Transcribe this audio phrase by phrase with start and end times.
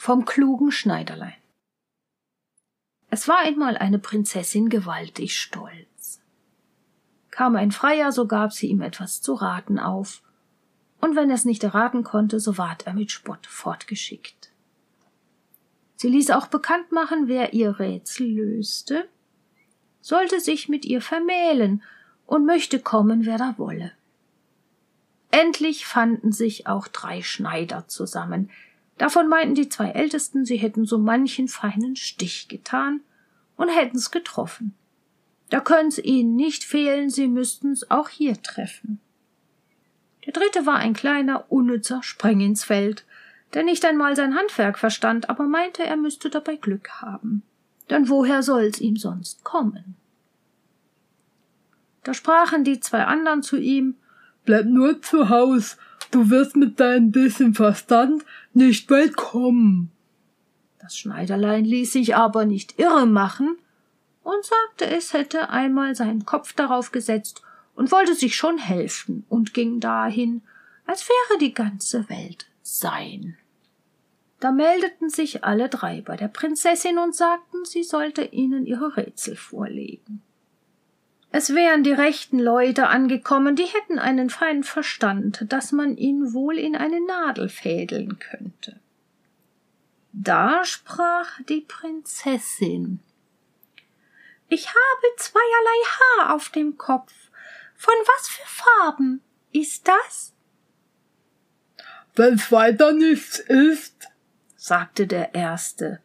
[0.00, 1.34] vom klugen Schneiderlein.
[3.10, 6.22] Es war einmal eine Prinzessin gewaltig stolz.
[7.30, 10.22] Kam ein Freier, so gab sie ihm etwas zu raten auf,
[11.02, 14.50] und wenn er es nicht erraten konnte, so ward er mit Spott fortgeschickt.
[15.96, 19.06] Sie ließ auch bekannt machen, wer ihr Rätsel löste,
[20.00, 21.82] sollte sich mit ihr vermählen
[22.24, 23.92] und möchte kommen, wer da wolle.
[25.30, 28.50] Endlich fanden sich auch drei Schneider zusammen.
[29.00, 33.00] Davon meinten die zwei Ältesten, sie hätten so manchen feinen Stich getan
[33.56, 34.74] und hätten's getroffen.
[35.48, 39.00] Da können's ihnen nicht fehlen, sie müssten's auch hier treffen.
[40.26, 43.06] Der dritte war ein kleiner, unnützer Spreng ins Feld,
[43.54, 47.42] der nicht einmal sein Handwerk verstand, aber meinte, er müsste dabei Glück haben.
[47.88, 49.96] Denn woher soll's ihm sonst kommen?
[52.04, 53.96] Da sprachen die zwei anderen zu ihm,
[54.44, 55.76] Bleib nur zu Haus,
[56.10, 59.90] du wirst mit deinem bisschen Verstand nicht weit kommen.
[60.80, 63.56] Das Schneiderlein ließ sich aber nicht irre machen
[64.22, 67.42] und sagte, es hätte einmal seinen Kopf darauf gesetzt
[67.74, 70.42] und wollte sich schon helfen und ging dahin,
[70.86, 73.36] als wäre die ganze Welt sein.
[74.40, 79.36] Da meldeten sich alle drei bei der Prinzessin und sagten, sie sollte ihnen ihre Rätsel
[79.36, 80.22] vorlegen.
[81.32, 86.58] Es wären die rechten Leute angekommen, die hätten einen feinen Verstand, dass man ihn wohl
[86.58, 88.80] in eine Nadel fädeln könnte.
[90.12, 92.98] Da sprach die Prinzessin
[94.48, 97.12] Ich habe zweierlei Haar auf dem Kopf.
[97.76, 99.22] Von was für Farben
[99.52, 100.34] ist das?
[102.16, 104.08] Wenn's weiter nichts ist,
[104.56, 106.00] sagte der Erste,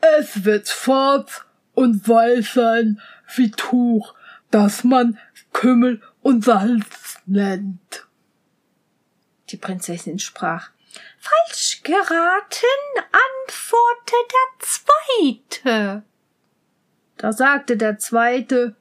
[0.00, 3.00] es wird schwarz und weiß sein
[3.34, 4.14] wie Tuch,
[4.52, 5.18] das man
[5.52, 8.06] Kümmel und Salz nennt.
[9.48, 10.70] Die Prinzessin sprach
[11.18, 16.02] Falsch geraten, antworte der Zweite.
[17.16, 18.76] Da sagte der Zweite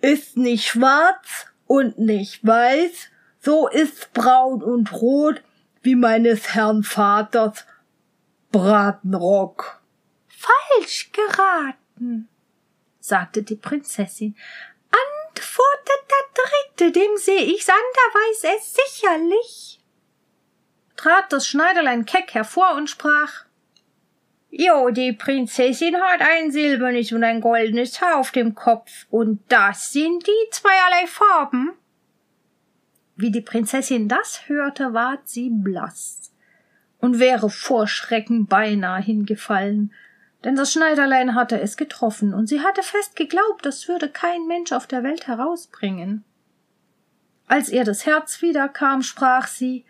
[0.00, 3.08] Ist nicht schwarz und nicht weiß,
[3.40, 5.42] so ist braun und rot
[5.82, 7.66] wie meines Herrn Vaters
[8.50, 9.82] Bratenrock.
[10.28, 12.28] Falsch geraten,
[13.02, 14.36] sagte die Prinzessin.
[14.90, 19.80] Antwortet der Dritte, dem seh ich's an, der weiß es sicherlich.
[20.96, 23.46] Trat das Schneiderlein keck hervor und sprach
[24.54, 29.92] Jo, die Prinzessin hat ein silbernes und ein goldenes Haar auf dem Kopf, und das
[29.92, 31.72] sind die zweierlei Farben.
[33.16, 36.32] Wie die Prinzessin das hörte, ward sie blass
[36.98, 39.92] und wäre vor Schrecken beinahe hingefallen,
[40.44, 44.72] denn das Schneiderlein hatte es getroffen, und sie hatte fest geglaubt, das würde kein Mensch
[44.72, 46.24] auf der Welt herausbringen.
[47.46, 49.84] Als ihr das Herz wiederkam, sprach sie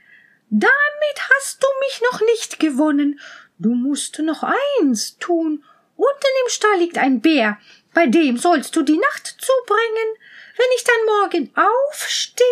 [0.50, 3.20] Damit hast du mich noch nicht gewonnen.
[3.58, 4.42] Du musst noch
[4.80, 5.64] eins tun.
[5.96, 7.58] Unten im Stall liegt ein Bär,
[7.94, 10.16] bei dem sollst du die Nacht zubringen.
[10.56, 12.46] Wenn ich dann morgen aufstehe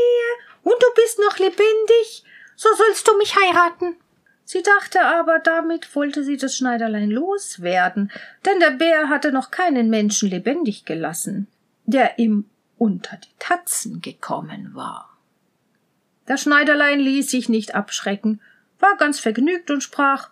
[0.63, 2.25] und du bist noch lebendig,
[2.57, 3.97] so sollst du mich heiraten.
[4.53, 8.11] Sie dachte aber, damit wollte sie das Schneiderlein loswerden,
[8.45, 11.47] denn der Bär hatte noch keinen Menschen lebendig gelassen,
[11.85, 15.17] der ihm unter die Tatzen gekommen war.
[16.27, 18.41] Das Schneiderlein ließ sich nicht abschrecken,
[18.81, 20.31] war ganz vergnügt und sprach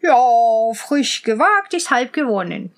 [0.00, 2.72] Ja, frisch gewagt ist halb gewonnen.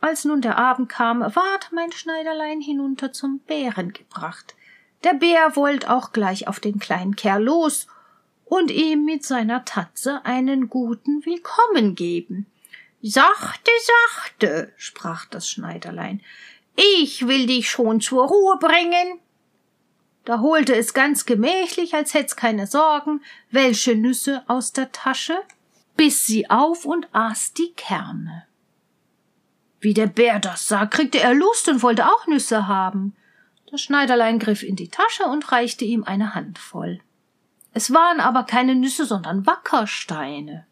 [0.00, 4.54] Als nun der Abend kam, ward mein Schneiderlein hinunter zum Bären gebracht.
[5.02, 7.88] Der Bär wollt auch gleich auf den kleinen Kerl los
[8.46, 12.46] und ihm mit seiner Tatze einen guten Willkommen geben.
[13.02, 13.70] Sachte,
[14.14, 16.22] sachte, sprach das Schneiderlein,
[16.76, 19.20] ich will dich schon zur Ruhe bringen.
[20.24, 25.38] Da holte es ganz gemächlich, als hätt's keine Sorgen, welche Nüsse aus der Tasche,
[25.96, 28.46] biss sie auf und aß die Kerne.
[29.80, 33.14] Wie der Bär das sah, kriegte er Lust und wollte auch Nüsse haben.
[33.70, 37.00] Das Schneiderlein griff in die Tasche und reichte ihm eine Handvoll.
[37.76, 40.64] Es waren aber keine Nüsse, sondern Wackersteine.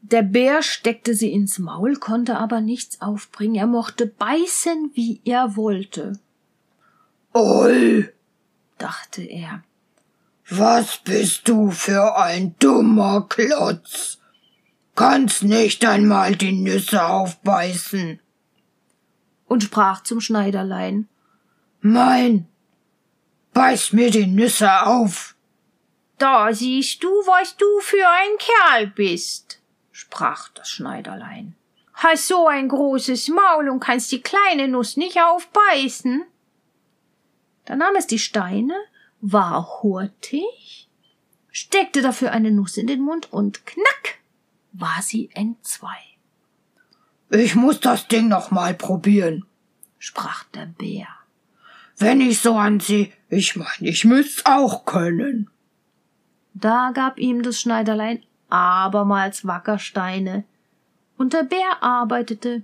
[0.00, 3.56] Der Bär steckte sie ins Maul, konnte aber nichts aufbringen.
[3.56, 6.18] Er mochte beißen, wie er wollte.
[7.34, 8.08] Oi,
[8.78, 9.64] dachte er.
[10.48, 14.16] Was bist du für ein dummer Klotz?
[14.94, 18.18] Kannst nicht einmal die Nüsse aufbeißen.
[19.44, 21.06] Und sprach zum Schneiderlein.
[21.82, 22.46] Mein,
[23.52, 25.33] beiß mir die Nüsse auf.
[26.18, 31.54] Da siehst du, was du für ein Kerl bist, sprach das Schneiderlein.
[31.94, 36.24] Hast so ein großes Maul und kannst die kleine Nuss nicht aufbeißen?
[37.64, 38.74] Da nahm es die Steine,
[39.20, 40.88] war hurtig,
[41.50, 44.18] steckte dafür eine Nuss in den Mund und knack
[44.72, 45.98] war sie entzwei.
[47.30, 49.46] Ich muss das Ding noch mal probieren,
[49.98, 51.08] sprach der Bär.
[51.96, 55.48] Wenn ich so ansehe, ich mein, ich müsst's auch können.
[56.54, 60.44] Da gab ihm das Schneiderlein abermals Wackersteine,
[61.16, 62.62] und der Bär arbeitete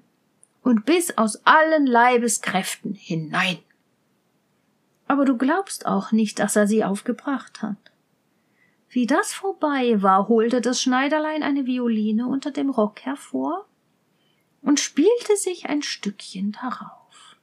[0.63, 3.59] und biss aus allen Leibeskräften hinein.
[5.07, 7.77] Aber du glaubst auch nicht, dass er sie aufgebracht hat.
[8.89, 13.67] Wie das vorbei war, holte das Schneiderlein eine Violine unter dem Rock hervor
[14.63, 17.37] und spielte sich ein Stückchen darauf.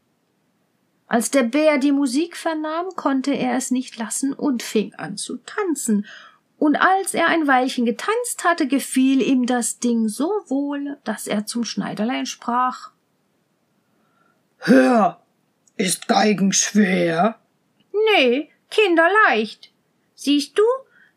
[1.07, 5.37] Als der Bär die Musik vernahm, konnte er es nicht lassen und fing an zu
[5.37, 6.05] tanzen,
[6.57, 11.45] und als er ein Weilchen getanzt hatte, gefiel ihm das Ding so wohl, dass er
[11.45, 12.91] zum Schneiderlein sprach
[14.59, 15.21] Hör,
[15.75, 17.39] ist Geigen schwer?
[18.15, 19.71] Nee, kinderleicht.
[20.15, 20.63] Siehst du,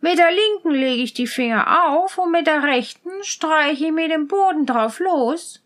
[0.01, 4.09] mit der linken lege ich die Finger auf und mit der rechten streiche ich mir
[4.09, 5.63] den Boden drauf los.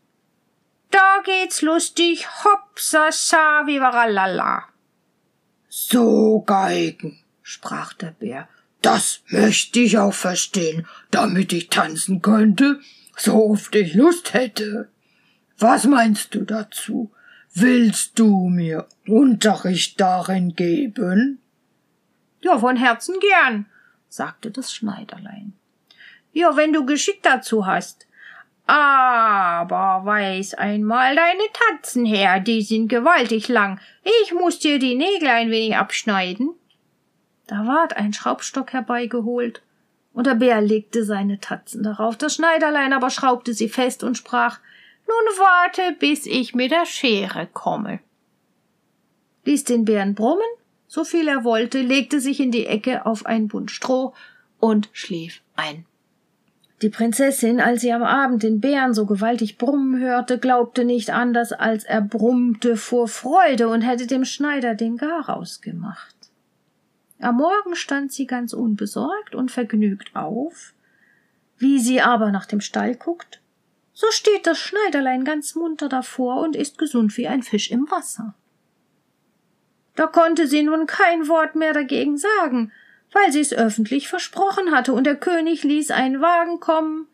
[0.90, 4.68] Da geht's lustig, hopsa sa vivaralala.
[5.68, 8.48] So Geigen, sprach der Bär,
[8.84, 12.80] das möchte ich auch verstehen, damit ich tanzen könnte,
[13.16, 14.88] so oft ich Lust hätte.
[15.58, 17.10] Was meinst du dazu?
[17.54, 21.40] Willst du mir Unterricht darin geben?
[22.42, 23.66] Ja, von Herzen gern,
[24.08, 25.54] sagte das Schneiderlein.
[26.32, 28.06] Ja, wenn du Geschick dazu hast.
[28.66, 33.78] Aber weiß einmal deine Tatzen her, die sind gewaltig lang.
[34.24, 36.50] Ich muss dir die Nägel ein wenig abschneiden.
[37.46, 39.62] Da ward ein Schraubstock herbeigeholt,
[40.12, 42.16] und der Bär legte seine Tatzen darauf.
[42.16, 44.60] Das Schneiderlein aber schraubte sie fest und sprach
[45.08, 47.98] Nun warte, bis ich mit der Schere komme.
[49.44, 50.46] Ließ den Bären brummen
[50.94, 54.14] so viel er wollte, legte sich in die Ecke auf ein Bund Stroh
[54.60, 55.86] und schlief ein.
[56.82, 61.52] Die Prinzessin, als sie am Abend den Bären so gewaltig brummen hörte, glaubte nicht anders,
[61.52, 66.14] als er brummte vor Freude und hätte dem Schneider den Garaus gemacht.
[67.20, 70.74] Am Morgen stand sie ganz unbesorgt und vergnügt auf.
[71.56, 73.40] Wie sie aber nach dem Stall guckt,
[73.92, 78.34] so steht das Schneiderlein ganz munter davor und ist gesund wie ein Fisch im Wasser.
[79.94, 82.72] Da konnte sie nun kein Wort mehr dagegen sagen,
[83.12, 87.06] weil sie es öffentlich versprochen hatte, und der König ließ einen Wagen kommen.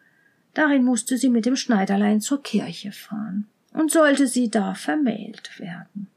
[0.55, 6.09] Darin musste sie mit dem Schneiderlein zur Kirche fahren und sollte sie da vermählt werden.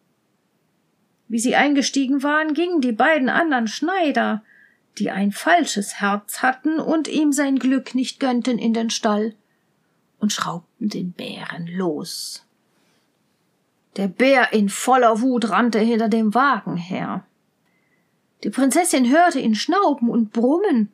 [1.33, 4.43] Wie sie eingestiegen waren, gingen die beiden anderen Schneider,
[4.99, 9.33] die ein falsches Herz hatten und ihm sein Glück nicht gönnten, in den Stall
[10.19, 12.45] und schraubten den Bären los.
[13.97, 17.25] Der Bär in voller Wut rannte hinter dem Wagen her.
[18.43, 20.91] Die Prinzessin hörte ihn schnauben und brummen.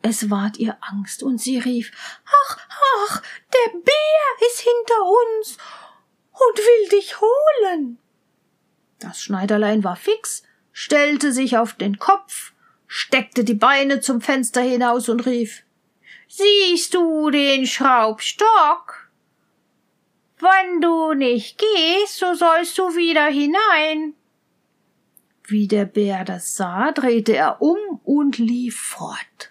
[0.00, 1.92] Es ward ihr Angst, und sie rief
[2.24, 2.58] Ach,
[3.04, 3.22] ach,
[3.52, 5.58] der Bär ist hinter uns
[6.32, 7.98] und will dich holen.
[8.98, 10.42] Das Schneiderlein war fix,
[10.72, 12.52] stellte sich auf den Kopf,
[12.86, 15.62] steckte die Beine zum Fenster hinaus und rief
[16.28, 19.10] Siehst du den Schraubstock?
[20.38, 24.14] Wenn du nicht gehst, so sollst du wieder hinein.
[25.44, 29.50] Wie der Bär das sah, drehte er um und lief fort.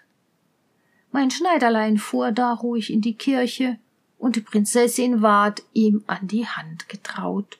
[1.11, 3.79] Mein Schneiderlein fuhr da ruhig in die Kirche,
[4.19, 7.57] und die Prinzessin ward ihm an die Hand getraut,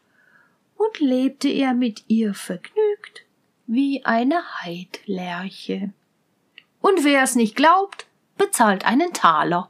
[0.78, 3.26] und lebte er mit ihr vergnügt
[3.66, 5.92] wie eine Heidlerche.
[6.80, 8.08] Und wer es nicht glaubt,
[8.38, 9.70] bezahlt einen Taler.